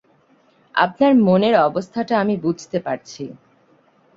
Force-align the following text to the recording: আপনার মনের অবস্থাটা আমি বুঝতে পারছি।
আপনার 0.75 1.13
মনের 1.21 1.55
অবস্থাটা 1.61 2.13
আমি 2.19 2.35
বুঝতে 2.37 2.77
পারছি। 2.79 3.23